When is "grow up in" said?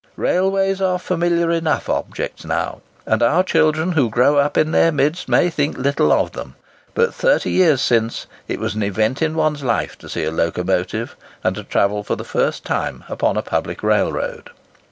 4.09-4.71